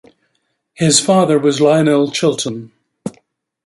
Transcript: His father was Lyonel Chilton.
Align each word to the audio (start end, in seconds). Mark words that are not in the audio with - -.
His 0.73 0.99
father 0.99 1.37
was 1.37 1.59
Lyonel 1.59 2.11
Chilton. 2.11 2.71